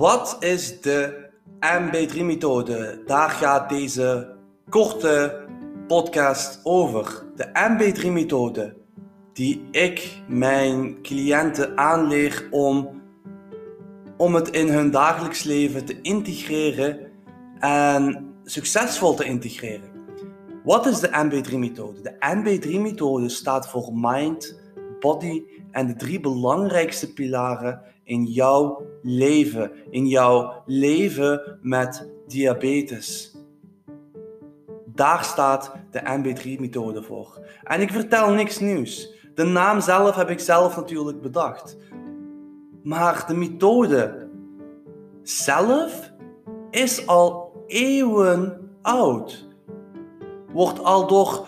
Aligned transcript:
Wat 0.00 0.36
is 0.38 0.80
de 0.80 1.28
MB3-methode? 1.60 3.02
Daar 3.06 3.30
gaat 3.30 3.68
deze 3.68 4.36
korte 4.68 5.44
podcast 5.86 6.60
over. 6.62 7.24
De 7.36 7.46
MB3-methode 7.46 8.76
die 9.32 9.68
ik 9.70 10.22
mijn 10.28 11.02
cliënten 11.02 11.78
aanleer 11.78 12.48
om, 12.50 13.02
om 14.16 14.34
het 14.34 14.50
in 14.50 14.68
hun 14.68 14.90
dagelijks 14.90 15.42
leven 15.42 15.84
te 15.84 16.00
integreren 16.00 16.98
en 17.58 18.32
succesvol 18.44 19.14
te 19.14 19.24
integreren. 19.24 19.90
Wat 20.64 20.86
is 20.86 21.00
de 21.00 21.08
MB3-methode? 21.08 22.00
De 22.00 22.14
MB3-methode 22.36 23.28
staat 23.28 23.68
voor 23.68 23.90
Mind, 23.94 24.60
Body 25.00 25.42
en 25.70 25.86
de 25.86 25.96
drie 25.96 26.20
belangrijkste 26.20 27.12
pilaren 27.12 27.82
in 28.10 28.24
jouw 28.24 28.82
leven, 29.02 29.72
in 29.90 30.06
jouw 30.06 30.62
leven 30.66 31.58
met 31.62 32.10
diabetes. 32.26 33.36
Daar 34.84 35.24
staat 35.24 35.72
de 35.90 36.00
MB3-methode 36.00 37.02
voor. 37.02 37.46
En 37.62 37.80
ik 37.80 37.90
vertel 37.90 38.32
niks 38.32 38.58
nieuws. 38.58 39.14
De 39.34 39.44
naam 39.44 39.80
zelf 39.80 40.14
heb 40.14 40.30
ik 40.30 40.40
zelf 40.40 40.76
natuurlijk 40.76 41.20
bedacht. 41.20 41.76
Maar 42.82 43.24
de 43.26 43.34
methode 43.34 44.28
zelf 45.22 46.12
is 46.70 47.06
al 47.06 47.52
eeuwen 47.66 48.70
oud. 48.82 49.48
Wordt 50.52 50.84
al 50.84 51.06
door, 51.06 51.46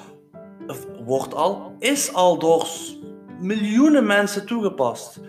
wordt 1.04 1.34
al, 1.34 1.74
is 1.78 2.14
al 2.14 2.38
door 2.38 2.68
miljoenen 3.40 4.06
mensen 4.06 4.46
toegepast. 4.46 5.20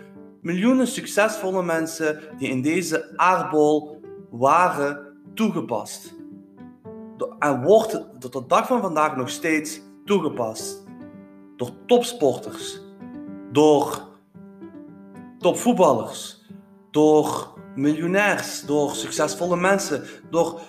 Miljoenen 0.44 0.86
succesvolle 0.86 1.62
mensen 1.62 2.20
die 2.38 2.48
in 2.48 2.62
deze 2.62 3.12
aardbol 3.16 4.00
waren 4.30 5.16
toegepast. 5.34 6.14
En 7.38 7.62
wordt 7.62 8.06
tot 8.18 8.32
de 8.32 8.44
dag 8.46 8.66
van 8.66 8.80
vandaag 8.80 9.16
nog 9.16 9.28
steeds 9.30 9.80
toegepast. 10.04 10.84
Door 11.56 11.70
topsporters, 11.86 12.80
door 13.52 14.08
topvoetballers, 15.38 16.44
door 16.90 17.54
miljonairs, 17.74 18.62
door 18.66 18.94
succesvolle 18.94 19.56
mensen, 19.56 20.04
door 20.30 20.60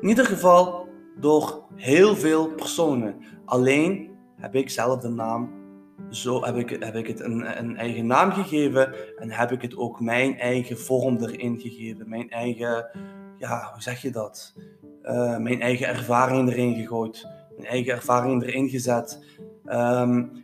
in 0.00 0.08
ieder 0.08 0.26
geval 0.26 0.88
door 1.16 1.62
heel 1.74 2.16
veel 2.16 2.48
personen. 2.48 3.16
Alleen 3.44 4.10
heb 4.36 4.54
ik 4.54 4.70
zelf 4.70 5.00
de 5.00 5.08
naam 5.08 5.61
zo 6.10 6.44
heb 6.44 6.56
ik, 6.56 6.70
heb 6.70 6.94
ik 6.94 7.06
het 7.06 7.20
een, 7.20 7.58
een, 7.58 7.76
eigen 7.76 8.06
naam 8.06 8.30
gegeven 8.30 8.94
en 9.18 9.30
heb 9.30 9.52
ik 9.52 9.62
het 9.62 9.76
ook 9.76 10.00
mijn 10.00 10.38
eigen 10.38 10.78
vorm 10.78 11.16
erin 11.16 11.60
gegeven. 11.60 12.08
Mijn 12.08 12.30
eigen, 12.30 12.90
ja, 13.38 13.70
hoe 13.72 13.82
zeg 13.82 14.02
je 14.02 14.10
dat? 14.10 14.54
Uh, 15.04 15.36
mijn 15.38 15.60
eigen 15.60 15.86
ervaring 15.86 16.50
erin 16.50 16.74
gegooid. 16.74 17.26
Mijn 17.56 17.68
eigen 17.68 17.92
ervaring 17.92 18.42
erin 18.42 18.68
gezet. 18.68 19.24
Um, 19.66 20.42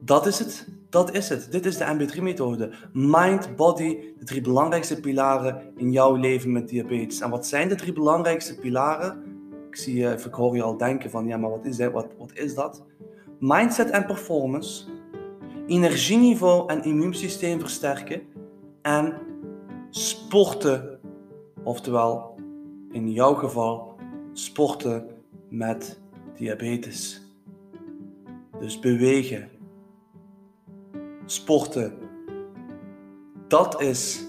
dat 0.00 0.26
is 0.26 0.38
het. 0.38 0.68
Dat 0.88 1.14
is 1.14 1.28
het. 1.28 1.52
Dit 1.52 1.66
is 1.66 1.76
de 1.76 1.84
MB3-methode. 1.84 2.70
Mind, 2.92 3.56
body, 3.56 3.98
de 4.18 4.24
drie 4.24 4.40
belangrijkste 4.40 5.00
pilaren 5.00 5.62
in 5.76 5.92
jouw 5.92 6.14
leven 6.14 6.52
met 6.52 6.68
diabetes. 6.68 7.20
En 7.20 7.30
wat 7.30 7.46
zijn 7.46 7.68
de 7.68 7.74
drie 7.74 7.92
belangrijkste 7.92 8.58
pilaren? 8.58 9.22
Ik 9.68 9.76
zie 9.76 9.96
je, 9.96 10.10
ik 10.26 10.34
hoor 10.34 10.56
je 10.56 10.62
al 10.62 10.76
denken 10.76 11.10
van, 11.10 11.26
ja, 11.26 11.36
maar 11.36 11.50
wat 11.50 11.64
is? 11.64 11.78
Wat, 11.78 12.06
wat 12.18 12.32
is 12.34 12.54
dat? 12.54 12.82
Mindset 13.38 13.90
en 13.90 14.06
performance, 14.06 14.84
energieniveau 15.66 16.68
en 16.68 16.82
immuunsysteem 16.82 17.60
versterken 17.60 18.22
en 18.82 19.14
sporten, 19.90 20.98
oftewel 21.62 22.34
in 22.90 23.10
jouw 23.10 23.34
geval 23.34 23.96
sporten 24.32 25.06
met 25.48 26.00
diabetes. 26.36 27.22
Dus 28.60 28.78
bewegen, 28.78 29.48
sporten, 31.24 31.92
dat 33.48 33.80
is 33.80 34.24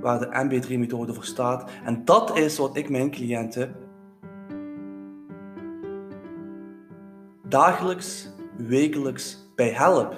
waar 0.00 0.18
de 0.18 0.26
MB3-methode 0.26 1.14
voor 1.14 1.24
staat. 1.24 1.70
En 1.84 2.04
dat 2.04 2.36
is 2.36 2.58
wat 2.58 2.76
ik 2.76 2.88
mijn 2.90 3.10
cliënten 3.10 3.74
dagelijks, 7.52 8.28
wekelijks 8.56 9.50
bij 9.54 9.68
help. 9.68 10.14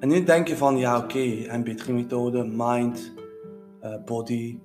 En 0.00 0.08
nu 0.08 0.24
denk 0.24 0.48
je 0.48 0.56
van, 0.56 0.76
ja 0.76 0.96
oké, 0.96 1.04
okay, 1.04 1.62
MB3-methode, 1.62 2.44
mind, 2.44 3.12
uh, 3.82 3.94
body, 4.04 4.58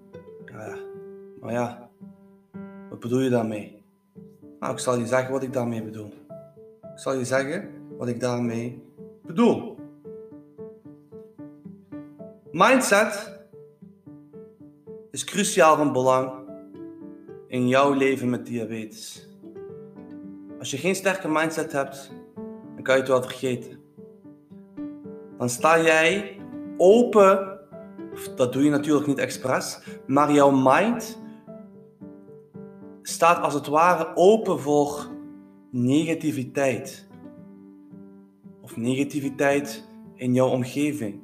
maar 1.39 1.51
ja, 1.51 1.89
wat 2.89 2.99
bedoel 2.99 3.19
je 3.19 3.29
daarmee? 3.29 3.83
Nou, 4.59 4.73
ik 4.73 4.79
zal 4.79 4.97
je 4.97 5.05
zeggen 5.05 5.31
wat 5.31 5.43
ik 5.43 5.53
daarmee 5.53 5.83
bedoel. 5.83 6.13
Ik 6.81 6.99
zal 6.99 7.13
je 7.13 7.25
zeggen 7.25 7.69
wat 7.97 8.07
ik 8.07 8.19
daarmee 8.19 8.83
bedoel. 9.25 9.77
Mindset 12.51 13.39
is 15.11 15.23
cruciaal 15.23 15.77
van 15.77 15.93
belang 15.93 16.42
in 17.53 17.67
jouw 17.67 17.93
leven 17.93 18.29
met 18.29 18.45
diabetes. 18.45 19.27
Als 20.59 20.71
je 20.71 20.77
geen 20.77 20.95
sterke 20.95 21.27
mindset 21.27 21.71
hebt, 21.71 22.11
dan 22.75 22.83
kan 22.83 22.93
je 22.95 22.99
het 22.99 23.09
wel 23.09 23.21
vergeten. 23.21 23.79
Dan 25.37 25.49
sta 25.49 25.81
jij 25.81 26.37
open, 26.77 27.59
dat 28.35 28.53
doe 28.53 28.63
je 28.63 28.69
natuurlijk 28.69 29.07
niet 29.07 29.17
expres, 29.17 29.79
maar 30.07 30.31
jouw 30.31 30.51
mind 30.51 31.21
staat 33.01 33.43
als 33.43 33.53
het 33.53 33.67
ware 33.67 34.15
open 34.15 34.59
voor 34.59 35.07
negativiteit. 35.71 37.07
Of 38.61 38.77
negativiteit 38.77 39.87
in 40.15 40.33
jouw 40.33 40.49
omgeving. 40.49 41.21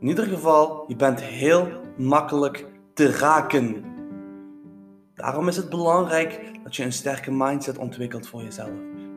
In 0.00 0.08
ieder 0.08 0.24
geval, 0.24 0.84
je 0.86 0.96
bent 0.96 1.22
heel 1.22 1.68
makkelijk 1.96 2.66
te 2.94 3.10
raken. 3.10 3.89
Daarom 5.20 5.48
is 5.48 5.56
het 5.56 5.68
belangrijk 5.68 6.40
dat 6.62 6.76
je 6.76 6.84
een 6.84 6.92
sterke 6.92 7.30
mindset 7.30 7.78
ontwikkelt 7.78 8.28
voor 8.28 8.42
jezelf 8.42 8.70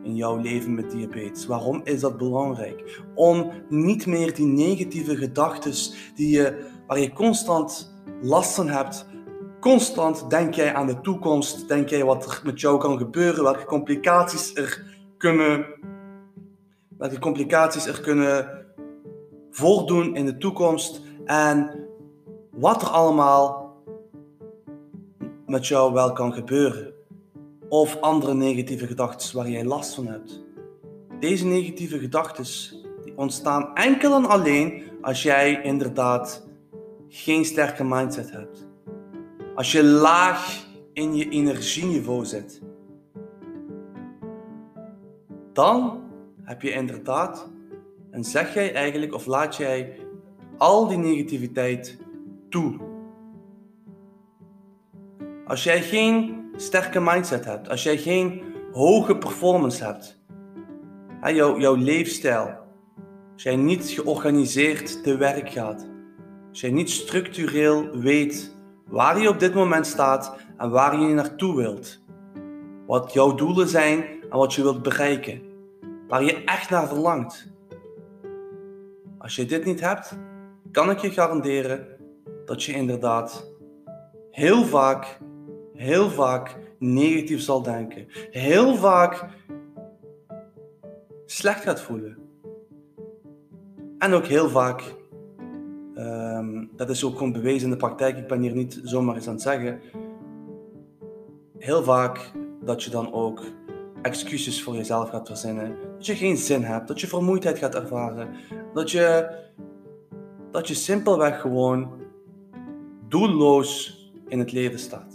in 0.04 0.16
jouw 0.16 0.38
leven 0.38 0.74
met 0.74 0.92
diabetes. 0.92 1.46
Waarom 1.46 1.82
is 1.84 2.00
dat 2.00 2.18
belangrijk? 2.18 3.02
Om 3.16 3.52
niet 3.70 4.06
meer 4.06 4.34
die 4.34 4.46
negatieve 4.46 5.16
gedachten 5.16 5.74
waar 6.88 7.00
je 7.00 7.14
constant 7.14 7.94
last 8.22 8.56
van 8.56 8.70
hebt. 8.70 9.06
Constant 9.60 10.30
denk 10.30 10.54
jij 10.54 10.74
aan 10.74 10.88
de 10.88 11.02
toekomst, 11.02 11.68
denk 11.68 11.90
jij 11.90 12.04
wat 12.04 12.26
er 12.26 12.42
met 12.44 12.62
jou 12.62 12.80
kan 12.80 12.98
gebeuren, 12.98 13.44
welke 13.44 13.66
complicaties 13.66 14.56
er 14.56 14.98
kunnen, 15.18 15.66
welke 16.98 17.20
complicaties 17.20 17.86
er 17.86 18.02
kunnen 18.02 18.66
voordoen 19.52 20.16
in 20.16 20.26
de 20.26 20.38
toekomst 20.38 21.02
en 21.26 21.86
wat 22.52 22.82
er 22.82 22.88
allemaal 22.88 23.63
met 25.54 25.68
jou 25.68 25.94
wel 25.94 26.14
kan 26.14 26.34
gebeuren. 26.34 26.94
Of 27.70 28.02
andere 28.02 28.34
negatieve 28.34 28.88
gedachten 28.88 29.36
waar 29.36 29.50
jij 29.50 29.66
last 29.66 29.94
van 29.94 30.08
hebt. 30.08 30.44
Deze 31.20 31.46
negatieve 31.46 32.00
gedachten 32.00 32.46
ontstaan 33.16 33.76
enkel 33.76 34.16
en 34.16 34.26
alleen 34.26 34.84
als 35.02 35.24
jij 35.24 35.62
inderdaad 35.62 36.48
geen 37.08 37.46
sterke 37.46 37.84
mindset 37.84 38.32
hebt. 38.32 38.68
Als 39.56 39.72
je 39.72 39.84
laag 39.84 40.66
in 40.94 41.16
je 41.16 41.30
energieniveau 41.30 42.26
zit. 42.26 42.62
Dan 45.54 46.02
heb 46.44 46.62
je 46.62 46.72
inderdaad 46.72 47.50
en 48.12 48.24
zeg 48.24 48.54
jij 48.54 48.74
eigenlijk 48.74 49.14
of 49.14 49.26
laat 49.26 49.56
jij 49.56 50.00
al 50.58 50.88
die 50.88 50.98
negativiteit 50.98 51.98
toe 52.50 52.93
als 55.48 55.64
jij 55.64 55.82
geen 55.82 56.46
sterke 56.56 57.00
mindset 57.00 57.46
hebt, 57.46 57.70
als 57.70 57.84
jij 57.84 57.98
geen 57.98 58.44
hoge 58.72 59.18
performance 59.18 59.84
hebt, 59.84 60.22
hè, 61.20 61.30
jouw, 61.30 61.60
jouw 61.60 61.76
leefstijl, 61.76 62.62
als 63.34 63.44
jij 63.44 63.56
niet 63.56 63.86
georganiseerd 63.90 65.04
te 65.04 65.18
werk 65.18 65.50
gaat, 65.50 65.88
als 66.50 66.62
jij 66.62 66.72
niet 66.72 66.90
structureel 66.90 67.90
weet 67.90 68.56
waar 68.88 69.20
je 69.20 69.30
op 69.30 69.40
dit 69.40 69.54
moment 69.54 69.88
staat 69.88 70.36
en 70.58 70.70
waar 70.70 71.00
je 71.00 71.14
naartoe 71.14 71.56
wilt, 71.56 72.04
wat 72.88 73.14
jouw 73.14 73.36
doelen 73.36 73.68
zijn 73.68 74.04
en 74.30 74.38
wat 74.38 74.54
je 74.54 74.62
wilt 74.62 74.84
bereiken, 74.84 75.42
waar 76.08 76.24
je 76.24 76.44
echt 76.44 76.70
naar 76.70 76.88
verlangt. 76.88 77.52
Als 79.18 79.36
je 79.36 79.46
dit 79.46 79.66
niet 79.66 79.80
hebt, 79.80 80.18
kan 80.72 80.90
ik 80.90 81.00
je 81.00 81.12
garanderen 81.12 81.88
dat 82.46 82.64
je 82.64 82.74
inderdaad 82.74 83.52
heel 84.32 84.64
vaak 84.64 85.20
heel 85.74 86.10
vaak 86.10 86.58
negatief 86.80 87.42
zal 87.42 87.62
denken. 87.62 88.06
Heel 88.32 88.76
vaak 88.76 89.26
slecht 91.26 91.64
gaat 91.64 91.82
voelen. 91.82 92.18
En 93.98 94.14
ook 94.14 94.26
heel 94.26 94.50
vaak 94.50 94.96
ehm, 95.96 96.66
dat 96.76 96.90
is 96.90 97.04
ook 97.04 97.18
gewoon 97.18 97.32
bewezen 97.32 97.64
in 97.64 97.70
de 97.70 97.78
praktijk. 97.78 98.18
Ik 98.18 98.28
ben 98.28 98.42
hier 98.42 98.56
niet 98.56 98.80
zomaar 98.84 99.16
eens 99.16 99.28
aan 99.28 99.34
het 99.34 99.42
zeggen. 99.42 99.82
Heel 101.58 101.84
vaak 101.84 102.32
dat 102.62 102.84
je 102.84 102.90
dan 102.90 103.14
ook 103.14 103.42
excuses 104.02 104.64
voor 104.64 104.76
jezelf 104.76 105.10
gaat 105.10 105.28
verzinnen. 105.28 105.76
Dat 105.96 106.06
je 106.06 106.16
geen 106.16 106.38
zin 106.38 106.64
hebt, 106.64 106.88
dat 106.88 107.02
je 107.02 107.08
vermoeidheid 107.08 107.58
gaat 107.58 107.76
ervaren. 107.76 108.30
Dat 108.74 108.92
je, 108.92 109.30
dat 110.52 110.68
je 110.68 110.74
simpelweg 110.74 111.42
gewoon 111.42 111.92
doelloos 113.08 114.02
in 114.28 114.40
het 114.40 114.52
leven 114.52 114.80
staat. 114.80 115.13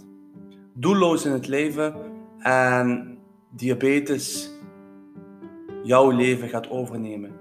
Doelloos 0.79 1.25
in 1.25 1.31
het 1.31 1.47
leven 1.47 1.95
en 2.37 3.17
diabetes 3.49 4.51
jouw 5.83 6.09
leven 6.09 6.49
gaat 6.49 6.69
overnemen. 6.69 7.31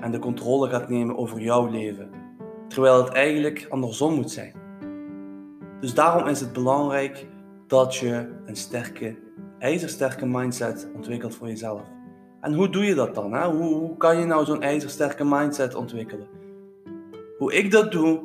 En 0.00 0.10
de 0.10 0.18
controle 0.18 0.68
gaat 0.68 0.88
nemen 0.88 1.16
over 1.16 1.40
jouw 1.40 1.70
leven. 1.70 2.10
Terwijl 2.68 3.04
het 3.04 3.12
eigenlijk 3.12 3.66
andersom 3.68 4.14
moet 4.14 4.30
zijn. 4.30 4.52
Dus 5.80 5.94
daarom 5.94 6.28
is 6.28 6.40
het 6.40 6.52
belangrijk 6.52 7.26
dat 7.66 7.94
je 7.96 8.28
een 8.46 8.56
sterke, 8.56 9.16
ijzersterke 9.58 10.26
mindset 10.26 10.88
ontwikkelt 10.94 11.34
voor 11.34 11.48
jezelf. 11.48 11.82
En 12.40 12.54
hoe 12.54 12.68
doe 12.68 12.84
je 12.84 12.94
dat 12.94 13.14
dan? 13.14 13.32
Hè? 13.32 13.46
Hoe, 13.46 13.74
hoe 13.74 13.96
kan 13.96 14.18
je 14.18 14.24
nou 14.24 14.44
zo'n 14.44 14.62
ijzersterke 14.62 15.24
mindset 15.24 15.74
ontwikkelen? 15.74 16.26
Hoe 17.38 17.54
ik 17.54 17.70
dat 17.70 17.92
doe, 17.92 18.20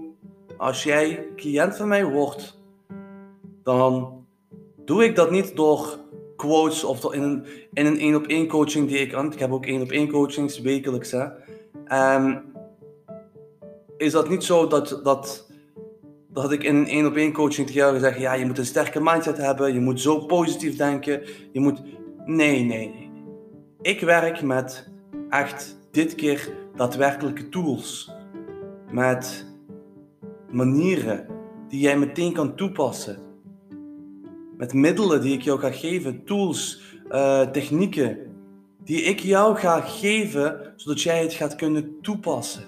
als 0.58 0.84
jij 0.84 1.28
cliënt 1.36 1.76
van 1.76 1.88
mij 1.88 2.06
wordt, 2.06 2.62
dan 3.64 4.22
doe 4.86 5.04
ik 5.04 5.16
dat 5.16 5.32
niet 5.32 5.56
door 5.56 6.00
quotes 6.36 6.84
of 6.84 7.14
in 7.14 7.22
een 7.22 7.46
in 7.74 7.86
een 7.86 8.00
één 8.00 8.16
op 8.16 8.28
één 8.28 8.48
coaching 8.48 8.88
die 8.88 8.98
ik 8.98 9.14
aan. 9.14 9.32
Ik 9.32 9.40
heb 9.40 9.52
ook 9.52 9.66
één 9.66 9.82
op 9.82 9.92
één 9.92 10.10
coachings 10.10 10.60
wekelijks. 10.60 11.12
Hè. 11.12 11.26
Um, 12.16 12.42
is 13.98 14.12
dat 14.12 14.30
niet 14.30 14.44
zo 14.44 14.68
dat, 14.68 15.00
dat, 15.04 15.52
dat 16.30 16.52
ik 16.52 16.64
in 16.64 16.76
een 16.76 16.88
één 16.88 17.06
op 17.06 17.16
één 17.16 17.34
coaching 17.34 17.68
tegen 17.68 17.82
jou 17.82 18.00
zeg: 18.00 18.20
ja, 18.20 18.34
je 18.34 18.46
moet 18.46 18.58
een 18.58 18.66
sterke 18.66 19.02
mindset 19.02 19.38
hebben, 19.38 19.74
je 19.74 19.80
moet 19.80 20.02
zo 20.02 20.20
positief 20.26 20.76
denken, 20.76 21.22
je 21.52 21.60
moet. 21.60 21.82
Nee, 22.26 22.64
nee, 22.64 22.88
nee. 22.90 23.12
Ik 23.82 24.02
werk 24.02 24.42
met 24.42 24.92
echt 25.30 25.78
dit 25.92 26.16
keer 26.16 26.50
daadwerkelijke 26.76 27.50
tools. 27.50 28.12
Met 28.92 29.46
manieren 30.52 31.28
die 31.68 31.80
jij 31.80 31.98
meteen 31.98 32.34
kan 32.34 32.56
toepassen. 32.56 33.33
Met 34.64 34.74
middelen 34.74 35.22
die 35.22 35.34
ik 35.34 35.42
jou 35.42 35.60
ga 35.60 35.72
geven, 35.72 36.24
tools, 36.26 36.82
uh, 37.12 37.42
technieken, 37.42 38.18
die 38.84 39.02
ik 39.02 39.20
jou 39.20 39.56
ga 39.56 39.82
geven, 39.82 40.74
zodat 40.76 41.02
jij 41.02 41.22
het 41.22 41.34
gaat 41.34 41.56
kunnen 41.56 42.02
toepassen. 42.02 42.64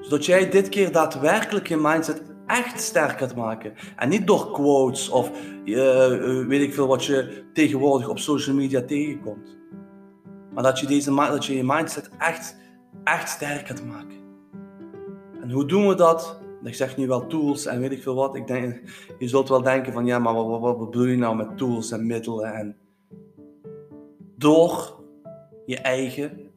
Zodat 0.00 0.26
jij 0.26 0.50
dit 0.50 0.68
keer 0.68 0.92
daadwerkelijk 0.92 1.68
je 1.68 1.76
mindset 1.76 2.22
echt 2.46 2.80
sterk 2.80 3.18
gaat 3.18 3.34
maken. 3.36 3.72
En 3.96 4.08
niet 4.08 4.26
door 4.26 4.50
quotes 4.50 5.08
of 5.08 5.30
uh, 5.64 6.46
weet 6.46 6.62
ik 6.62 6.74
veel 6.74 6.86
wat 6.86 7.04
je 7.04 7.44
tegenwoordig 7.52 8.08
op 8.08 8.18
social 8.18 8.56
media 8.56 8.82
tegenkomt. 8.82 9.56
Maar 10.52 10.62
dat 10.62 10.80
je, 10.80 10.86
deze, 10.86 11.14
dat 11.14 11.44
je 11.44 11.56
je 11.56 11.64
mindset 11.64 12.10
echt, 12.18 12.56
echt 13.04 13.28
sterk 13.28 13.66
gaat 13.66 13.84
maken. 13.84 14.16
En 15.42 15.50
hoe 15.50 15.66
doen 15.66 15.88
we 15.88 15.94
dat? 15.94 16.42
Ik 16.64 16.74
zeg 16.74 16.96
nu 16.96 17.06
wel 17.06 17.26
tools 17.26 17.66
en 17.66 17.80
weet 17.80 17.92
ik 17.92 18.02
veel 18.02 18.14
wat. 18.14 18.34
Ik 18.34 18.46
denk, 18.46 18.80
je 19.18 19.28
zult 19.28 19.48
wel 19.48 19.62
denken 19.62 19.92
van 19.92 20.06
ja, 20.06 20.18
maar 20.18 20.34
wat, 20.34 20.78
bedoel 20.78 21.04
je 21.04 21.16
nou 21.16 21.36
met 21.36 21.58
tools 21.58 21.90
en 21.90 22.06
middelen? 22.06 22.54
En 22.54 22.76
door 24.36 25.02
je 25.66 25.78
eigen 25.78 26.50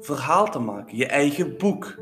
verhaal 0.00 0.50
te 0.50 0.58
maken, 0.58 0.96
je 0.96 1.06
eigen 1.06 1.56
boek. 1.56 1.98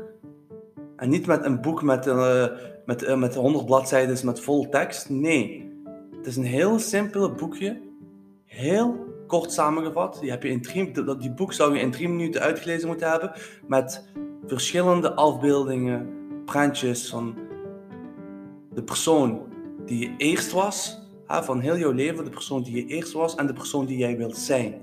En 0.95 1.09
niet 1.09 1.25
met 1.25 1.45
een 1.45 1.61
boek 1.61 1.81
met, 1.81 2.07
uh, 2.07 2.47
met, 2.85 3.03
uh, 3.03 3.15
met 3.15 3.35
100 3.35 3.65
bladzijden 3.65 4.25
met 4.25 4.39
vol 4.39 4.69
tekst. 4.69 5.09
Nee, 5.09 5.71
het 6.17 6.25
is 6.25 6.35
een 6.35 6.43
heel 6.43 6.79
simpel 6.79 7.31
boekje, 7.31 7.81
heel 8.45 9.05
kort 9.27 9.51
samengevat. 9.51 10.17
Die, 10.19 10.29
heb 10.29 10.43
je 10.43 10.49
in 10.49 10.61
drie, 10.61 10.91
die 11.17 11.33
boek 11.33 11.53
zou 11.53 11.73
je 11.73 11.79
in 11.79 11.91
drie 11.91 12.09
minuten 12.09 12.41
uitgelezen 12.41 12.87
moeten 12.87 13.09
hebben 13.09 13.31
met 13.67 14.09
verschillende 14.45 15.13
afbeeldingen, 15.13 16.16
prentjes 16.47 17.09
van 17.09 17.35
de 18.73 18.83
persoon 18.83 19.41
die 19.85 19.99
je 19.99 20.13
eerst 20.17 20.51
was, 20.51 21.01
van 21.27 21.59
heel 21.59 21.77
jouw 21.77 21.91
leven, 21.91 22.23
de 22.23 22.29
persoon 22.29 22.63
die 22.63 22.75
je 22.75 22.85
eerst 22.85 23.13
was 23.13 23.35
en 23.35 23.47
de 23.47 23.53
persoon 23.53 23.85
die 23.85 23.97
jij 23.97 24.17
wilt 24.17 24.37
zijn. 24.37 24.73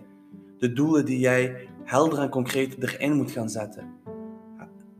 De 0.58 0.72
doelen 0.72 1.04
die 1.04 1.18
jij 1.18 1.68
helder 1.84 2.18
en 2.18 2.28
concreet 2.28 2.82
erin 2.82 3.12
moet 3.12 3.30
gaan 3.30 3.48
zetten. 3.48 3.92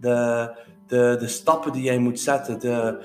De, 0.00 0.50
de, 0.86 1.16
de 1.18 1.28
stappen 1.28 1.72
die 1.72 1.82
jij 1.82 1.98
moet 1.98 2.20
zetten. 2.20 2.60
De, 2.60 3.02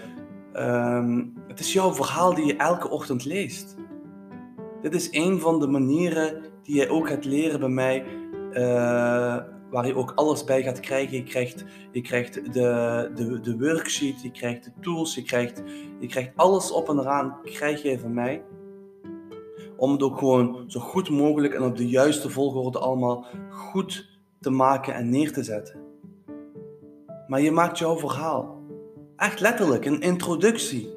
ehm, 0.53 1.25
het 1.47 1.59
is 1.59 1.73
jouw 1.73 1.94
verhaal 1.94 2.35
die 2.35 2.45
je 2.45 2.56
elke 2.56 2.89
ochtend 2.89 3.25
leest. 3.25 3.75
Dit 4.81 4.95
is 4.95 5.07
een 5.11 5.39
van 5.39 5.59
de 5.59 5.67
manieren 5.67 6.44
die 6.63 6.75
jij 6.75 6.89
ook 6.89 7.07
gaat 7.07 7.25
leren 7.25 7.59
bij 7.59 7.69
mij. 7.69 8.06
Uh, 8.53 9.38
waar 9.69 9.88
je 9.88 9.95
ook 9.95 10.12
alles 10.16 10.44
bij 10.44 10.63
gaat 10.63 10.80
krijgen. 10.80 11.18
Je 11.18 11.24
krijgt, 11.24 11.66
je 11.92 12.01
krijgt 12.01 12.54
de, 12.54 13.12
de, 13.16 13.39
de 13.39 13.57
worksheet, 13.57 14.21
je 14.21 14.31
krijgt 14.31 14.63
de 14.63 14.71
tools, 14.81 15.16
je 15.16 15.24
krijgt, 15.24 15.63
je 16.00 16.07
krijgt 16.07 16.31
alles 16.36 16.71
op 16.71 16.89
en 16.89 17.00
eraan, 17.00 17.38
krijg 17.44 17.81
je 17.81 18.00
van 18.00 18.13
mij. 18.13 18.44
Om 19.77 19.92
het 19.92 20.04
ook 20.04 20.18
gewoon 20.18 20.63
zo 20.68 20.80
goed 20.80 21.10
mogelijk 21.10 21.54
en 21.54 21.63
op 21.63 21.77
de 21.77 21.88
juiste 21.88 22.30
volgorde 22.30 22.80
allemaal 22.80 23.25
goed 23.50 24.10
te 24.42 24.50
maken 24.50 24.94
en 24.94 25.10
neer 25.10 25.33
te 25.33 25.44
zetten. 25.44 25.80
Maar 27.27 27.42
je 27.42 27.51
maakt 27.51 27.77
jouw 27.77 27.98
verhaal. 27.98 28.63
Echt 29.16 29.39
letterlijk, 29.39 29.86
een 29.86 30.01
introductie. 30.01 30.94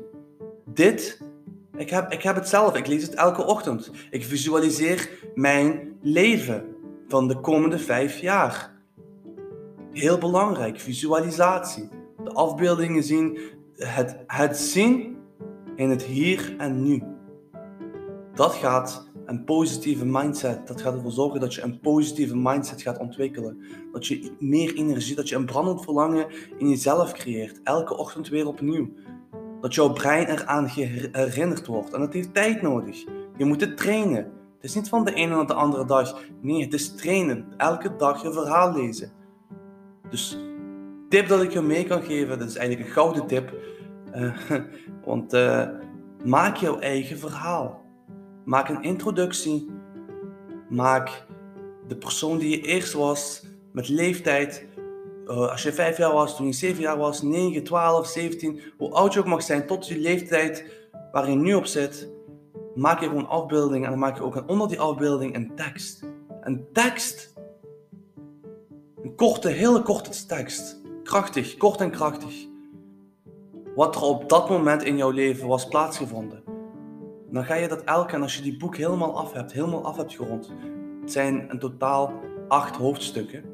Dit, 0.65 1.23
ik 1.77 1.91
heb, 1.91 2.13
ik 2.13 2.23
heb 2.23 2.35
het 2.35 2.49
zelf, 2.49 2.77
ik 2.77 2.87
lees 2.87 3.03
het 3.03 3.15
elke 3.15 3.47
ochtend. 3.47 3.91
Ik 4.11 4.25
visualiseer 4.25 5.11
mijn 5.35 5.99
leven 6.01 6.72
van 7.13 7.29
de 7.29 7.41
komende 7.41 7.79
vijf 7.79 8.19
jaar. 8.19 8.73
Heel 9.93 10.19
belangrijk, 10.19 10.81
visualisatie. 10.81 11.89
De 12.25 12.33
afbeeldingen 12.33 13.03
zien, 13.03 13.39
het, 13.77 14.17
het 14.27 14.57
zien 14.57 15.17
in 15.77 15.91
het 15.91 16.03
hier 16.03 16.55
en 16.59 16.83
nu. 16.83 17.03
Dat 18.35 18.55
gaat 18.55 19.07
een 19.27 19.45
positieve 19.45 20.05
mindset, 20.05 20.67
dat 20.67 20.81
gaat 20.81 20.95
ervoor 20.95 21.11
zorgen 21.11 21.41
dat 21.41 21.55
je 21.55 21.63
een 21.63 21.81
positieve 21.81 22.37
mindset 22.37 22.83
gaat 22.83 22.99
ontwikkelen. 22.99 23.63
Dat 23.93 24.07
je 24.07 24.33
meer 24.39 24.75
energie, 24.75 25.17
dat 25.17 25.29
je 25.29 25.37
een 25.37 25.47
brandend 25.47 25.83
verlangen 25.83 26.27
in 26.59 26.69
jezelf 26.69 27.13
creëert, 27.13 27.61
elke 27.63 27.97
ochtend 27.97 28.29
weer 28.29 28.47
opnieuw. 28.47 28.89
Dat 29.61 29.75
jouw 29.75 29.93
brein 29.93 30.27
eraan 30.27 30.67
herinnerd 30.67 31.67
wordt. 31.67 31.93
En 31.93 32.01
dat 32.01 32.13
heeft 32.13 32.35
tijd 32.35 32.63
nodig. 32.63 33.05
Je 33.37 33.45
moet 33.45 33.61
het 33.61 33.77
trainen. 33.77 34.42
Het 34.63 34.71
is 34.71 34.77
niet 34.77 34.89
van 34.89 35.05
de 35.05 35.15
ene 35.15 35.35
naar 35.35 35.47
de 35.47 35.55
andere 35.55 35.85
dag. 35.85 36.21
Nee, 36.41 36.63
het 36.63 36.73
is 36.73 36.95
trainen. 36.95 37.47
Elke 37.57 37.97
dag 37.97 38.23
je 38.23 38.33
verhaal 38.33 38.73
lezen. 38.73 39.13
Dus 40.11 40.39
tip 41.09 41.29
dat 41.29 41.43
ik 41.43 41.53
je 41.53 41.61
mee 41.61 41.85
kan 41.85 42.03
geven, 42.03 42.39
dat 42.39 42.49
is 42.49 42.57
eigenlijk 42.57 42.89
een 42.89 42.95
gouden 42.95 43.27
tip. 43.27 43.55
Uh, 44.15 44.37
want 45.05 45.35
uh, 45.35 45.69
maak 46.25 46.57
jouw 46.57 46.79
eigen 46.79 47.19
verhaal. 47.19 47.83
Maak 48.45 48.69
een 48.69 48.83
introductie. 48.83 49.71
Maak 50.69 51.27
de 51.89 51.97
persoon 51.97 52.39
die 52.39 52.51
je 52.51 52.61
eerst 52.61 52.93
was, 52.93 53.47
met 53.73 53.89
leeftijd. 53.89 54.67
Uh, 55.27 55.51
als 55.51 55.63
je 55.63 55.73
vijf 55.73 55.97
jaar 55.97 56.13
was, 56.13 56.37
toen 56.37 56.47
je 56.47 56.53
zeven 56.53 56.83
jaar 56.83 56.99
was, 56.99 57.23
9, 57.23 57.65
12, 57.65 58.07
17, 58.07 58.61
hoe 58.77 58.91
oud 58.91 59.13
je 59.13 59.21
ook 59.21 59.27
mag 59.27 59.43
zijn, 59.43 59.67
tot 59.67 59.89
die 59.89 60.01
leeftijd 60.01 60.65
waar 61.13 61.31
je 61.31 61.37
nu 61.37 61.55
op 61.55 61.67
zit 61.67 62.12
maak 62.75 63.01
je 63.01 63.07
gewoon 63.07 63.29
afbeeldingen 63.29 63.85
en 63.85 63.91
dan 63.91 63.99
maak 63.99 64.17
je 64.17 64.23
ook 64.23 64.45
onder 64.47 64.69
die 64.69 64.81
afbeelding 64.81 65.35
een 65.35 65.55
tekst. 65.55 66.05
Een 66.41 66.67
tekst. 66.73 67.35
Een 69.03 69.15
korte, 69.15 69.49
hele 69.49 69.83
korte 69.83 70.27
tekst. 70.27 70.81
Krachtig, 71.03 71.57
kort 71.57 71.81
en 71.81 71.91
krachtig. 71.91 72.47
Wat 73.75 73.97
er 73.97 74.03
op 74.03 74.29
dat 74.29 74.49
moment 74.49 74.83
in 74.83 74.97
jouw 74.97 75.11
leven 75.11 75.49
was 75.49 75.69
plaatsgevonden. 75.69 76.43
Dan 77.31 77.45
ga 77.45 77.55
je 77.55 77.69
dat 77.69 77.83
elke, 77.85 78.15
en 78.15 78.23
als 78.23 78.37
je 78.37 78.43
die 78.43 78.57
boek 78.57 78.77
helemaal 78.77 79.17
af 79.17 79.33
hebt, 79.33 79.53
helemaal 79.53 79.85
af 79.85 79.97
hebt 79.97 80.15
gerond. 80.15 80.53
Het 81.01 81.13
zijn 81.13 81.51
in 81.51 81.59
totaal 81.59 82.13
acht 82.49 82.77
hoofdstukken 82.77 83.52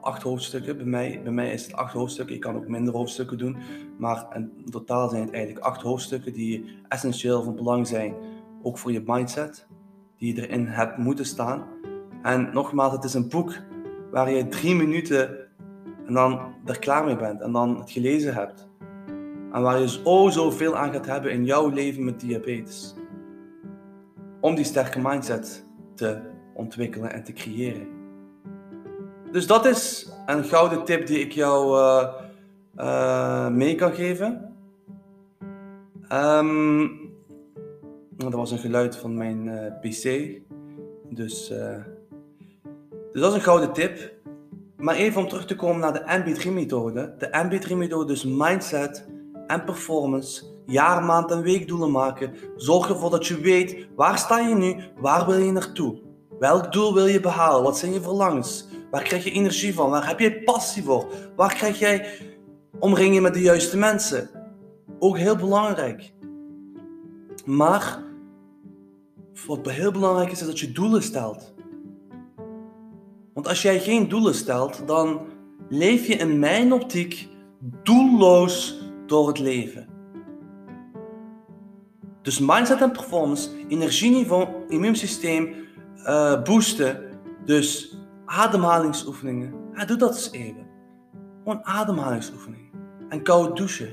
acht 0.00 0.22
hoofdstukken. 0.22 0.76
Bij 0.76 0.86
mij, 0.86 1.20
bij 1.22 1.32
mij 1.32 1.52
is 1.52 1.64
het 1.64 1.72
acht 1.72 1.92
hoofdstukken. 1.92 2.34
Ik 2.34 2.40
kan 2.40 2.56
ook 2.56 2.68
minder 2.68 2.94
hoofdstukken 2.94 3.38
doen. 3.38 3.56
Maar 3.98 4.26
in 4.34 4.52
totaal 4.70 5.08
zijn 5.08 5.22
het 5.22 5.32
eigenlijk 5.32 5.64
acht 5.64 5.82
hoofdstukken 5.82 6.32
die 6.32 6.64
essentieel 6.88 7.42
van 7.42 7.54
belang 7.54 7.86
zijn. 7.86 8.14
Ook 8.62 8.78
voor 8.78 8.92
je 8.92 9.02
mindset. 9.06 9.66
Die 10.16 10.34
je 10.34 10.48
erin 10.48 10.66
hebt 10.66 10.96
moeten 10.96 11.26
staan. 11.26 11.64
En 12.22 12.50
nogmaals, 12.52 12.92
het 12.92 13.04
is 13.04 13.14
een 13.14 13.28
boek 13.28 13.54
waar 14.10 14.30
je 14.30 14.48
drie 14.48 14.74
minuten 14.74 15.38
en 16.06 16.14
dan 16.14 16.54
er 16.64 16.78
klaar 16.78 17.04
mee 17.04 17.16
bent. 17.16 17.40
En 17.40 17.52
dan 17.52 17.78
het 17.78 17.90
gelezen 17.90 18.34
hebt. 18.34 18.68
En 19.52 19.62
waar 19.62 19.80
je 19.80 19.88
zo 19.88 20.28
zoveel 20.28 20.76
aan 20.76 20.92
gaat 20.92 21.06
hebben 21.06 21.32
in 21.32 21.44
jouw 21.44 21.68
leven 21.68 22.04
met 22.04 22.20
diabetes. 22.20 22.94
Om 24.40 24.54
die 24.54 24.64
sterke 24.64 25.00
mindset 25.02 25.66
te 25.94 26.20
ontwikkelen 26.54 27.12
en 27.12 27.24
te 27.24 27.32
creëren. 27.32 27.99
Dus 29.32 29.46
dat 29.46 29.66
is 29.66 30.08
een 30.26 30.44
gouden 30.44 30.84
tip 30.84 31.06
die 31.06 31.18
ik 31.18 31.32
jou 31.32 31.78
uh, 31.78 32.08
uh, 32.76 33.48
mee 33.48 33.74
kan 33.74 33.92
geven. 33.92 34.54
Um, 36.12 36.98
dat 38.16 38.32
was 38.32 38.50
een 38.50 38.58
geluid 38.58 38.96
van 38.96 39.16
mijn 39.16 39.46
uh, 39.46 39.66
PC. 39.80 40.30
Dus, 41.08 41.48
dus 43.12 43.20
dat 43.20 43.30
is 43.30 43.34
een 43.34 43.40
gouden 43.40 43.72
tip. 43.72 44.12
Maar 44.76 44.94
even 44.94 45.20
om 45.20 45.28
terug 45.28 45.46
te 45.46 45.56
komen 45.56 45.80
naar 45.80 45.92
de 45.92 46.04
MB3-methode. 46.22 47.14
De 47.18 47.28
MB3-methode 47.44 48.12
is 48.12 48.24
mindset 48.24 49.08
en 49.46 49.64
performance. 49.64 50.44
Jaar, 50.66 51.02
maand 51.04 51.30
en 51.30 51.42
weekdoelen 51.42 51.90
maken. 51.90 52.34
Zorg 52.56 52.88
ervoor 52.88 53.10
dat 53.10 53.26
je 53.26 53.40
weet 53.40 53.88
waar 53.94 54.18
sta 54.18 54.38
je 54.38 54.54
nu, 54.54 54.76
waar 54.96 55.26
wil 55.26 55.38
je 55.38 55.52
naartoe. 55.52 55.98
Welk 56.38 56.72
doel 56.72 56.94
wil 56.94 57.06
je 57.06 57.20
behalen? 57.20 57.62
Wat 57.62 57.78
zijn 57.78 57.92
je 57.92 58.00
verlangens? 58.00 58.69
Waar 58.90 59.02
krijg 59.02 59.24
je 59.24 59.30
energie 59.30 59.74
van? 59.74 59.90
Waar 59.90 60.08
heb 60.08 60.18
je 60.18 60.42
passie 60.42 60.82
voor? 60.82 61.06
Waar 61.36 61.54
krijg 61.54 61.78
jij 61.78 62.08
omringen 62.78 63.22
met 63.22 63.34
de 63.34 63.40
juiste 63.40 63.76
mensen? 63.76 64.30
Ook 64.98 65.18
heel 65.18 65.36
belangrijk. 65.36 66.12
Maar 67.44 68.02
wat 69.46 69.70
heel 69.70 69.92
belangrijk 69.92 70.30
is, 70.30 70.40
is 70.40 70.46
dat 70.46 70.60
je 70.60 70.72
doelen 70.72 71.02
stelt. 71.02 71.54
Want 73.34 73.48
als 73.48 73.62
jij 73.62 73.80
geen 73.80 74.08
doelen 74.08 74.34
stelt, 74.34 74.82
dan 74.86 75.20
leef 75.68 76.06
je 76.06 76.14
in 76.14 76.38
mijn 76.38 76.72
optiek 76.72 77.28
doelloos 77.82 78.82
door 79.06 79.28
het 79.28 79.38
leven. 79.38 79.88
Dus 82.22 82.38
mindset 82.38 82.80
en 82.80 82.92
performance, 82.92 83.50
energieniveau, 83.68 84.48
immuunsysteem 84.68 85.54
uh, 85.96 86.42
boosten. 86.42 87.02
Dus 87.44 87.96
ademhalingsoefeningen. 88.30 89.54
Doe 89.86 89.96
dat 89.96 90.14
eens 90.14 90.30
even. 90.30 90.66
Gewoon 91.42 91.64
ademhalingsoefeningen. 91.64 92.70
En 93.08 93.22
koud 93.22 93.56
douchen. 93.56 93.92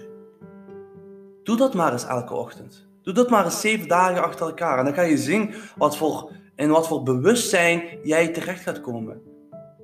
Doe 1.44 1.58
dat 1.58 1.74
maar 1.74 1.91
eens 1.91 2.06
elke 2.06 2.34
ochtend. 2.34 2.88
Doe 3.01 3.13
dat 3.13 3.29
maar 3.29 3.46
eens 3.46 3.62
zeven 3.62 3.88
dagen 3.88 4.24
achter 4.24 4.48
elkaar. 4.48 4.77
En 4.77 4.86
dan 4.86 4.94
ga 4.94 5.01
je 5.01 5.17
zien 5.17 5.53
wat 5.77 5.98
voor, 5.98 6.32
in 6.56 6.70
wat 6.70 6.88
voor 6.88 7.03
bewustzijn 7.03 8.00
jij 8.03 8.27
terecht 8.27 8.62
gaat 8.62 8.82
komen. 8.82 9.22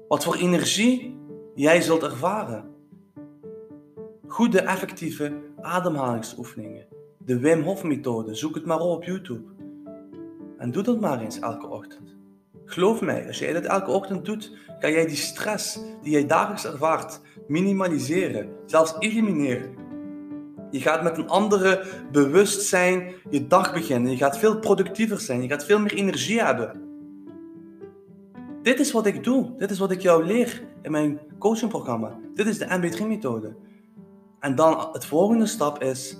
Wat 0.07 0.23
voor 0.23 0.35
energie 0.35 1.19
jij 1.55 1.81
zult 1.81 2.03
ervaren. 2.03 2.65
Goede, 4.27 4.61
effectieve 4.61 5.41
ademhalingsoefeningen. 5.61 6.85
De 7.17 7.39
Wim 7.39 7.61
Hof 7.61 7.83
methode. 7.83 8.35
Zoek 8.35 8.55
het 8.55 8.65
maar 8.65 8.79
op 8.79 8.95
op 8.95 9.03
YouTube. 9.03 9.51
En 10.57 10.71
doe 10.71 10.83
dat 10.83 10.99
maar 10.99 11.21
eens 11.21 11.39
elke 11.39 11.67
ochtend. 11.67 12.22
Geloof 12.65 13.01
mij, 13.01 13.27
als 13.27 13.39
jij 13.39 13.53
dat 13.53 13.63
elke 13.63 13.91
ochtend 13.91 14.25
doet, 14.25 14.51
kan 14.79 14.91
jij 14.91 15.05
die 15.05 15.15
stress 15.15 15.79
die 16.01 16.11
jij 16.11 16.25
dagelijks 16.25 16.65
ervaart 16.65 17.19
minimaliseren, 17.47 18.49
zelfs 18.65 18.95
elimineren. 18.99 19.83
Je 20.71 20.81
gaat 20.81 21.03
met 21.03 21.17
een 21.17 21.29
andere 21.29 21.83
bewustzijn 22.11 23.13
je 23.29 23.47
dag 23.47 23.73
beginnen. 23.73 24.11
Je 24.11 24.17
gaat 24.17 24.37
veel 24.37 24.59
productiever 24.59 25.19
zijn. 25.19 25.41
Je 25.41 25.47
gaat 25.47 25.65
veel 25.65 25.79
meer 25.79 25.93
energie 25.93 26.41
hebben. 26.41 26.81
Dit 28.61 28.79
is 28.79 28.91
wat 28.91 29.05
ik 29.05 29.23
doe. 29.23 29.53
Dit 29.57 29.71
is 29.71 29.79
wat 29.79 29.91
ik 29.91 30.01
jou 30.01 30.25
leer 30.25 30.63
in 30.81 30.91
mijn 30.91 31.19
coachingprogramma. 31.39 32.19
Dit 32.33 32.47
is 32.47 32.57
de 32.57 32.65
MB3-methode. 32.65 33.55
En 34.39 34.55
dan 34.55 34.89
het 34.91 35.05
volgende 35.05 35.45
stap 35.45 35.83
is 35.83 36.17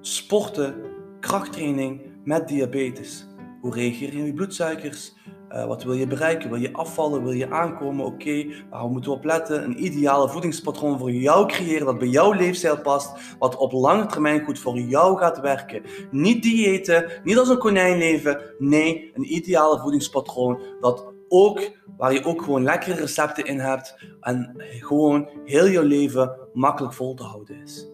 sporten, 0.00 0.74
krachttraining 1.20 2.00
met 2.24 2.48
diabetes. 2.48 3.26
Hoe 3.62 3.74
reageer 3.74 4.12
je 4.14 4.20
op 4.20 4.26
je 4.26 4.32
bloedsuikers? 4.32 5.14
Uh, 5.50 5.66
wat 5.66 5.82
wil 5.82 5.92
je 5.92 6.06
bereiken? 6.06 6.50
Wil 6.50 6.60
je 6.60 6.72
afvallen? 6.72 7.22
Wil 7.22 7.32
je 7.32 7.50
aankomen? 7.50 8.04
Oké, 8.04 8.14
okay, 8.14 8.64
waar 8.70 8.88
moeten 8.88 9.10
we 9.10 9.16
op 9.16 9.24
letten? 9.24 9.64
Een 9.64 9.84
ideale 9.84 10.28
voedingspatroon 10.28 10.98
voor 10.98 11.12
jou 11.12 11.46
creëren 11.46 11.86
dat 11.86 11.98
bij 11.98 12.08
jouw 12.08 12.32
leefstijl 12.32 12.80
past, 12.80 13.36
wat 13.38 13.56
op 13.56 13.72
lange 13.72 14.06
termijn 14.06 14.44
goed 14.44 14.58
voor 14.58 14.78
jou 14.78 15.18
gaat 15.18 15.40
werken. 15.40 15.82
Niet 16.10 16.42
diëten, 16.42 17.10
niet 17.24 17.38
als 17.38 17.48
een 17.48 17.58
konijn 17.58 17.98
leven. 17.98 18.40
Nee, 18.58 19.10
een 19.14 19.34
ideale 19.34 19.78
voedingspatroon 19.78 20.62
dat 20.80 21.12
ook, 21.28 21.70
waar 21.96 22.12
je 22.12 22.24
ook 22.24 22.42
gewoon 22.42 22.62
lekkere 22.62 22.94
recepten 22.94 23.44
in 23.44 23.58
hebt 23.58 23.96
en 24.20 24.54
gewoon 24.80 25.28
heel 25.44 25.66
je 25.66 25.84
leven 25.84 26.36
makkelijk 26.52 26.94
vol 26.94 27.14
te 27.14 27.22
houden 27.22 27.62
is. 27.62 27.88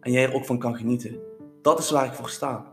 En 0.00 0.12
jij 0.12 0.24
er 0.24 0.34
ook 0.34 0.44
van 0.44 0.58
kan 0.58 0.76
genieten. 0.76 1.20
Dat 1.62 1.78
is 1.78 1.90
waar 1.90 2.06
ik 2.06 2.12
voor 2.12 2.30
sta. 2.30 2.70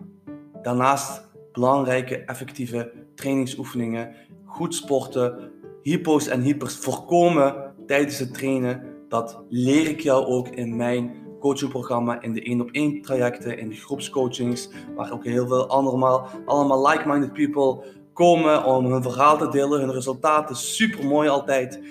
Daarnaast 0.62 1.30
belangrijke, 1.52 2.18
effectieve 2.18 2.92
trainingsoefeningen, 3.16 4.16
goed 4.46 4.76
sporten, 4.76 5.52
hypo's 5.82 6.28
en 6.28 6.42
hypers 6.42 6.76
voorkomen 6.76 7.74
tijdens 7.86 8.20
het 8.20 8.34
trainen. 8.34 8.84
Dat 9.08 9.44
leer 9.50 9.88
ik 9.88 10.00
jou 10.00 10.26
ook 10.26 10.48
in 10.48 10.76
mijn 10.76 11.12
coachingprogramma, 11.40 12.22
in 12.22 12.34
de 12.34 12.42
1 12.42 12.62
op 12.62 12.70
1 12.72 13.02
trajecten, 13.02 13.58
in 13.58 13.70
de 13.70 13.76
groepscoachings, 13.76 14.70
waar 14.96 15.12
ook 15.12 15.26
heel 15.26 15.48
veel 15.48 15.68
allemaal, 15.68 16.28
allemaal 16.46 16.88
like-minded 16.88 17.34
people 17.34 17.84
komen 18.14 18.66
om 18.66 18.86
hun 18.86 19.02
verhaal 19.02 19.38
te 19.38 19.50
delen, 19.50 19.80
hun 19.80 19.92
resultaten. 19.92 20.56
Super 20.56 21.06
mooi 21.06 21.30
altijd. 21.30 21.82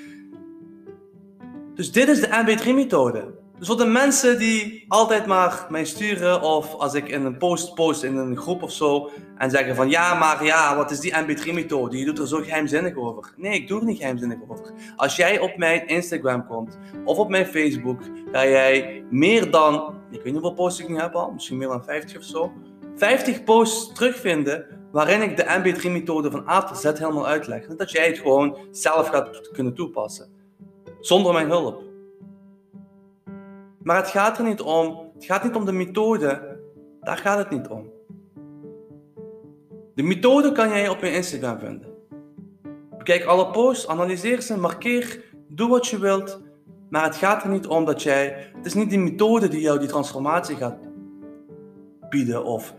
Dus 1.74 1.92
dit 1.92 2.08
is 2.08 2.20
de 2.20 2.26
MB3-methode. 2.26 3.38
Dus 3.60 3.68
voor 3.68 3.78
de 3.78 3.84
mensen 3.84 4.38
die 4.38 4.84
altijd 4.88 5.26
maar 5.26 5.66
mij 5.68 5.84
sturen 5.84 6.42
of 6.42 6.74
als 6.74 6.94
ik 6.94 7.08
in 7.08 7.24
een 7.24 7.36
post 7.36 7.74
post 7.74 8.02
in 8.02 8.16
een 8.16 8.36
groep 8.36 8.62
of 8.62 8.72
zo 8.72 9.10
en 9.36 9.50
zeggen 9.50 9.76
van 9.76 9.90
ja, 9.90 10.14
maar 10.14 10.44
ja, 10.44 10.76
wat 10.76 10.90
is 10.90 11.00
die 11.00 11.12
MB3-methode? 11.12 11.98
Je 11.98 12.04
doet 12.04 12.18
er 12.18 12.28
zo 12.28 12.38
geheimzinnig 12.38 12.96
over. 12.96 13.32
Nee, 13.36 13.54
ik 13.54 13.68
doe 13.68 13.80
er 13.80 13.86
niet 13.86 13.96
geheimzinnig 13.98 14.38
over. 14.48 14.72
Als 14.96 15.16
jij 15.16 15.38
op 15.38 15.56
mijn 15.56 15.86
Instagram 15.86 16.46
komt 16.46 16.78
of 17.04 17.18
op 17.18 17.28
mijn 17.28 17.46
Facebook, 17.46 18.00
ga 18.32 18.46
jij 18.46 19.04
meer 19.10 19.50
dan, 19.50 19.94
ik 20.10 20.16
weet 20.16 20.24
niet 20.24 20.32
hoeveel 20.32 20.54
posts 20.54 20.80
ik 20.80 20.88
nu 20.88 20.98
heb 20.98 21.14
al, 21.14 21.30
misschien 21.30 21.58
meer 21.58 21.68
dan 21.68 21.84
50 21.84 22.16
of 22.16 22.24
zo, 22.24 22.52
50 22.96 23.44
posts 23.44 23.92
terugvinden 23.92 24.66
waarin 24.92 25.22
ik 25.22 25.36
de 25.36 25.44
MB3-methode 25.44 26.30
van 26.30 26.48
A 26.48 26.62
tot 26.62 26.78
Z 26.78 26.84
helemaal 26.84 27.26
uitleg. 27.26 27.66
Dat 27.66 27.90
jij 27.90 28.06
het 28.06 28.18
gewoon 28.18 28.56
zelf 28.70 29.08
gaat 29.08 29.50
kunnen 29.52 29.74
toepassen. 29.74 30.28
Zonder 31.00 31.32
mijn 31.32 31.48
hulp. 31.48 31.89
Maar 33.82 33.96
het 33.96 34.08
gaat 34.08 34.38
er 34.38 34.44
niet 34.44 34.60
om. 34.60 35.10
Het 35.14 35.24
gaat 35.24 35.44
niet 35.44 35.54
om 35.54 35.64
de 35.64 35.72
methode. 35.72 36.58
Daar 37.00 37.16
gaat 37.16 37.38
het 37.38 37.50
niet 37.50 37.68
om. 37.68 37.90
De 39.94 40.02
methode 40.02 40.52
kan 40.52 40.68
jij 40.68 40.88
op 40.88 41.00
je 41.00 41.12
Instagram 41.12 41.58
vinden. 41.58 41.88
Bekijk 42.98 43.24
alle 43.24 43.50
posts, 43.50 43.88
analyseer 43.88 44.40
ze, 44.40 44.58
markeer, 44.58 45.24
doe 45.48 45.68
wat 45.68 45.86
je 45.86 45.98
wilt. 45.98 46.40
Maar 46.88 47.04
het 47.04 47.16
gaat 47.16 47.42
er 47.42 47.48
niet 47.48 47.66
om 47.66 47.84
dat 47.84 48.02
jij. 48.02 48.50
Het 48.56 48.66
is 48.66 48.74
niet 48.74 48.90
die 48.90 48.98
methode 48.98 49.48
die 49.48 49.60
jou 49.60 49.78
die 49.78 49.88
transformatie 49.88 50.56
gaat 50.56 50.78
bieden. 52.08 52.44
Of 52.44 52.74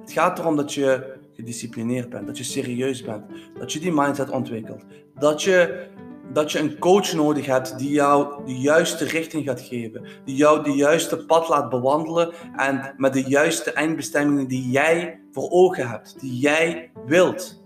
het 0.00 0.12
gaat 0.12 0.38
erom 0.38 0.56
dat 0.56 0.74
je 0.74 1.14
gedisciplineerd 1.32 2.08
bent, 2.08 2.26
dat 2.26 2.38
je 2.38 2.44
serieus 2.44 3.02
bent, 3.02 3.24
dat 3.58 3.72
je 3.72 3.78
die 3.80 3.92
mindset 3.92 4.30
ontwikkelt. 4.30 4.84
Dat 5.18 5.42
je 5.42 5.86
dat 6.32 6.52
je 6.52 6.58
een 6.58 6.78
coach 6.78 7.12
nodig 7.12 7.46
hebt 7.46 7.78
die 7.78 7.90
jou 7.90 8.44
de 8.44 8.60
juiste 8.60 9.04
richting 9.04 9.44
gaat 9.44 9.60
geven, 9.60 10.06
die 10.24 10.36
jou 10.36 10.62
de 10.62 10.72
juiste 10.72 11.24
pad 11.24 11.48
laat 11.48 11.68
bewandelen 11.68 12.32
en 12.56 12.94
met 12.96 13.12
de 13.12 13.22
juiste 13.22 13.72
eindbestemmingen 13.72 14.48
die 14.48 14.70
jij 14.70 15.20
voor 15.30 15.50
ogen 15.50 15.88
hebt, 15.88 16.20
die 16.20 16.38
jij 16.38 16.90
wilt. 17.06 17.62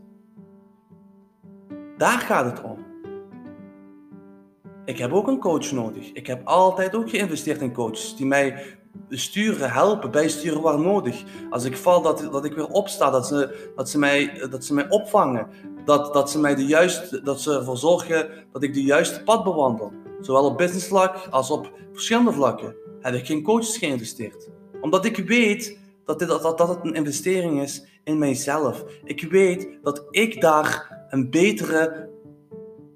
Daar 1.96 2.18
gaat 2.18 2.44
het 2.44 2.62
om. 2.62 2.84
Ik 4.84 4.98
heb 4.98 5.12
ook 5.12 5.28
een 5.28 5.40
coach 5.40 5.72
nodig. 5.72 6.12
Ik 6.12 6.26
heb 6.26 6.46
altijd 6.46 6.94
ook 6.96 7.10
geïnvesteerd 7.10 7.60
in 7.60 7.72
coaches 7.72 8.16
die 8.16 8.26
mij 8.26 8.76
sturen, 9.08 9.72
helpen, 9.72 10.10
bijsturen 10.10 10.62
waar 10.62 10.78
nodig. 10.78 11.22
Als 11.50 11.64
ik 11.64 11.76
val, 11.76 12.02
dat, 12.02 12.28
dat 12.32 12.44
ik 12.44 12.54
weer 12.54 12.68
opsta, 12.68 13.10
dat 13.10 13.26
ze, 13.26 13.70
dat 13.76 13.90
ze, 13.90 13.98
mij, 13.98 14.46
dat 14.50 14.64
ze 14.64 14.74
mij 14.74 14.88
opvangen. 14.88 15.46
Dat, 15.86 16.12
dat, 16.12 16.30
ze 16.30 16.40
mij 16.40 16.54
de 16.54 16.66
juiste, 16.66 17.22
dat 17.22 17.40
ze 17.40 17.52
ervoor 17.52 17.76
zorgen 17.76 18.28
dat 18.52 18.62
ik 18.62 18.74
de 18.74 18.82
juiste 18.82 19.22
pad 19.22 19.44
bewandel. 19.44 19.92
Zowel 20.20 20.44
op 20.44 20.56
businessvlak 20.56 21.26
als 21.30 21.50
op 21.50 21.72
verschillende 21.92 22.32
vlakken 22.32 22.76
heb 23.00 23.14
ik 23.14 23.26
geen 23.26 23.42
coaches 23.42 23.76
geïnvesteerd. 23.76 24.48
Omdat 24.80 25.04
ik 25.04 25.16
weet 25.16 25.78
dat, 26.04 26.18
dit, 26.18 26.28
dat, 26.28 26.58
dat 26.58 26.68
het 26.68 26.78
een 26.82 26.94
investering 26.94 27.62
is 27.62 28.00
in 28.04 28.18
mijzelf. 28.18 28.84
Ik 29.04 29.22
weet 29.22 29.68
dat 29.82 30.06
ik 30.10 30.40
daar 30.40 31.04
een 31.08 31.30
betere 31.30 32.08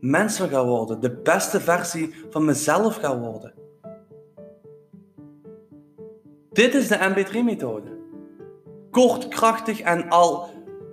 mens 0.01 0.37
van 0.37 0.49
ga 0.49 0.65
worden. 0.65 1.01
De 1.01 1.17
beste 1.17 1.61
versie 1.61 2.15
van 2.31 2.45
mezelf 2.45 2.97
ga 2.97 3.19
worden. 3.19 3.55
Dit 6.53 6.75
is 6.75 6.89
de 6.89 6.99
MB3-methode. 6.99 7.99
Kort, 8.91 9.29
krachtig 9.29 9.81
en 9.81 10.09
al, 10.09 10.49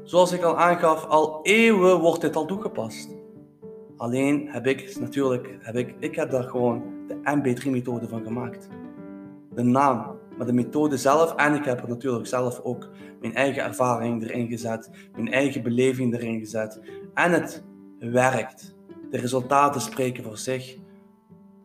zoals 0.08 0.32
ik 0.32 0.44
al 0.44 0.58
aangaf, 0.58 1.06
al 1.06 1.40
eeuwen 1.44 2.00
wordt 2.00 2.22
dit 2.22 2.36
al 2.36 2.46
toegepast. 2.46 3.10
Alleen 3.98 4.48
heb 4.50 4.68
ik 4.68 5.00
natuurlijk, 5.00 5.58
heb 5.60 5.76
ik, 5.76 5.96
ik 6.00 6.16
heb 6.16 6.32
daar 6.32 6.44
gewoon 6.44 6.84
de 7.08 7.16
MB3-methode 7.16 8.08
van 8.08 8.24
gemaakt. 8.24 8.68
De 9.54 9.64
naam, 9.64 10.20
maar 10.38 10.46
de 10.46 10.54
methode 10.54 10.98
zelf. 10.98 11.36
En 11.36 11.54
ik 11.54 11.66
heb 11.66 11.82
er 11.82 11.90
natuurlijk 11.90 12.28
zelf 12.28 12.60
ook 12.64 12.90
mijn 13.22 13.36
eigen 13.36 13.64
ervaring 13.64 14.24
erin 14.24 14.48
gezet, 14.48 14.90
mijn 15.16 15.32
eigen 15.32 15.64
beleving 15.64 16.14
erin 16.14 16.40
gezet. 16.40 16.82
En 17.14 17.32
het 17.32 17.64
werkt. 18.00 18.76
De 19.10 19.18
resultaten 19.18 19.82
spreken 19.82 20.24
voor 20.24 20.38
zich. 20.38 20.78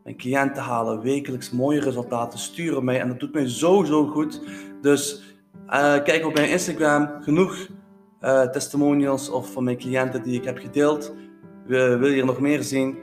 Mijn 0.05 0.17
cliënten 0.17 0.63
halen 0.63 1.01
wekelijks 1.01 1.51
mooie 1.51 1.81
resultaten, 1.81 2.39
sturen 2.39 2.85
mij 2.85 3.01
en 3.01 3.09
dat 3.09 3.21
doet 3.21 3.35
mij 3.35 3.49
zo, 3.49 3.85
zo 3.85 4.07
goed. 4.07 4.43
Dus 4.81 5.23
uh, 5.67 6.03
kijk 6.03 6.27
op 6.27 6.35
mijn 6.35 6.51
Instagram, 6.51 7.11
genoeg 7.21 7.69
uh, 8.23 8.43
testimonials 8.43 9.31
of 9.31 9.53
van 9.53 9.65
mijn 9.65 9.79
cliënten 9.79 10.23
die 10.23 10.39
ik 10.39 10.45
heb 10.45 10.59
gedeeld. 10.59 11.15
wil 11.67 12.07
je 12.07 12.25
nog 12.25 12.41
meer 12.41 12.63
zien? 12.63 12.99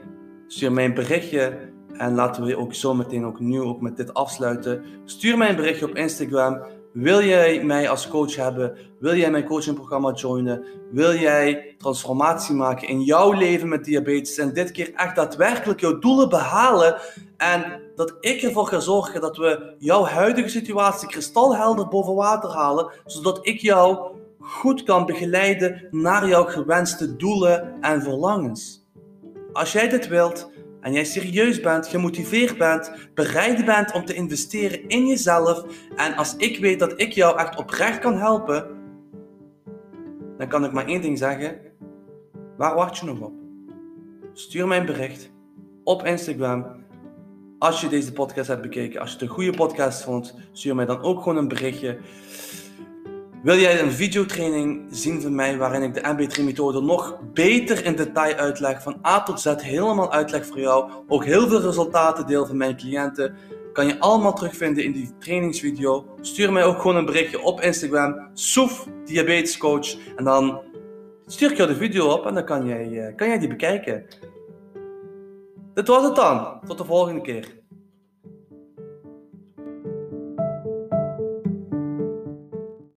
Stuur 0.46 0.72
mij 0.72 0.84
een 0.84 0.94
berichtje 0.94 1.58
en 2.00 2.14
laten 2.14 2.44
we 2.44 2.56
ook 2.56 2.74
zo 2.74 2.94
meteen 2.94 3.24
ook 3.24 3.40
nu 3.40 3.60
ook 3.60 3.80
met 3.80 3.96
dit 3.96 4.14
afsluiten. 4.14 4.84
Stuur 5.04 5.38
mij 5.38 5.48
een 5.48 5.56
berichtje 5.56 5.88
op 5.88 5.94
Instagram. 5.94 6.62
Wil 6.92 7.22
jij 7.22 7.64
mij 7.64 7.88
als 7.88 8.08
coach 8.08 8.36
hebben? 8.36 8.76
Wil 8.98 9.14
jij 9.14 9.30
mijn 9.30 9.44
coachingprogramma 9.44 10.12
joinen? 10.12 10.64
Wil 10.90 11.14
jij 11.14 11.74
transformatie 11.78 12.54
maken 12.54 12.88
in 12.88 13.02
jouw 13.02 13.32
leven 13.32 13.68
met 13.68 13.84
diabetes 13.84 14.38
en 14.38 14.52
dit 14.52 14.70
keer 14.70 14.94
echt 14.94 15.16
daadwerkelijk 15.16 15.80
jouw 15.80 15.98
doelen 15.98 16.28
behalen? 16.28 16.96
En 17.36 17.80
dat 17.94 18.16
ik 18.20 18.42
ervoor 18.42 18.66
ga 18.66 18.80
zorgen 18.80 19.20
dat 19.20 19.36
we 19.36 19.74
jouw 19.78 20.04
huidige 20.04 20.48
situatie 20.48 21.08
kristalhelder 21.08 21.88
boven 21.88 22.14
water 22.14 22.50
halen, 22.50 22.90
zodat 23.04 23.38
ik 23.46 23.60
jou 23.60 24.18
goed 24.50 24.82
kan 24.82 25.06
begeleiden 25.06 25.88
naar 25.90 26.28
jouw 26.28 26.44
gewenste 26.44 27.16
doelen 27.16 27.80
en 27.80 28.02
verlangens. 28.02 28.88
Als 29.52 29.72
jij 29.72 29.88
dit 29.88 30.08
wilt, 30.08 30.50
en 30.80 30.92
jij 30.92 31.04
serieus 31.04 31.60
bent, 31.60 31.86
gemotiveerd 31.86 32.58
bent, 32.58 32.92
bereid 33.14 33.64
bent 33.64 33.92
om 33.92 34.04
te 34.04 34.14
investeren 34.14 34.88
in 34.88 35.06
jezelf 35.06 35.64
en 35.96 36.16
als 36.16 36.36
ik 36.36 36.58
weet 36.58 36.78
dat 36.78 37.00
ik 37.00 37.12
jou 37.12 37.38
echt 37.38 37.56
oprecht 37.56 37.98
kan 37.98 38.18
helpen, 38.18 38.66
dan 40.38 40.48
kan 40.48 40.64
ik 40.64 40.72
maar 40.72 40.86
één 40.86 41.02
ding 41.02 41.18
zeggen. 41.18 41.58
Waar 42.56 42.74
wacht 42.74 42.98
je 42.98 43.06
nog 43.06 43.20
op? 43.20 43.32
Stuur 44.32 44.66
mij 44.66 44.78
een 44.78 44.86
bericht 44.86 45.30
op 45.84 46.04
Instagram. 46.04 46.66
Als 47.58 47.80
je 47.80 47.88
deze 47.88 48.12
podcast 48.12 48.48
hebt 48.48 48.62
bekeken, 48.62 49.00
als 49.00 49.08
je 49.08 49.14
het 49.14 49.24
een 49.24 49.34
goede 49.34 49.52
podcast 49.52 50.02
vond, 50.02 50.34
stuur 50.52 50.74
mij 50.74 50.86
dan 50.86 51.02
ook 51.02 51.22
gewoon 51.22 51.36
een 51.36 51.48
berichtje. 51.48 51.98
Wil 53.42 53.56
jij 53.56 53.80
een 53.80 53.92
videotraining 53.92 54.86
zien 54.90 55.22
van 55.22 55.34
mij 55.34 55.56
waarin 55.56 55.82
ik 55.82 55.94
de 55.94 56.00
MB3-methode 56.00 56.80
nog 56.80 57.18
beter 57.32 57.84
in 57.84 57.96
detail 57.96 58.34
uitleg, 58.34 58.82
van 58.82 58.96
A 59.06 59.22
tot 59.22 59.40
Z 59.40 59.54
helemaal 59.56 60.12
uitleg 60.12 60.46
voor 60.46 60.58
jou, 60.60 60.90
ook 61.08 61.24
heel 61.24 61.48
veel 61.48 61.60
resultaten 61.60 62.26
deel 62.26 62.46
van 62.46 62.56
mijn 62.56 62.76
cliënten, 62.76 63.34
kan 63.72 63.86
je 63.86 63.98
allemaal 63.98 64.34
terugvinden 64.34 64.84
in 64.84 64.92
die 64.92 65.10
trainingsvideo. 65.18 66.06
Stuur 66.20 66.52
mij 66.52 66.64
ook 66.64 66.80
gewoon 66.80 66.96
een 66.96 67.04
berichtje 67.04 67.42
op 67.42 67.60
Instagram, 67.60 68.30
Soef 68.34 68.86
Diabetes 69.04 69.56
Coach, 69.56 69.96
en 70.16 70.24
dan 70.24 70.60
stuur 71.26 71.50
ik 71.50 71.56
jou 71.56 71.68
de 71.68 71.76
video 71.76 72.06
op 72.06 72.26
en 72.26 72.34
dan 72.34 72.44
kan 72.44 72.66
jij, 72.66 73.06
eh, 73.06 73.16
kan 73.16 73.28
jij 73.28 73.38
die 73.38 73.48
bekijken. 73.48 74.06
Dit 75.74 75.88
was 75.88 76.04
het 76.04 76.16
dan. 76.16 76.60
Tot 76.66 76.78
de 76.78 76.84
volgende 76.84 77.20
keer. 77.20 77.59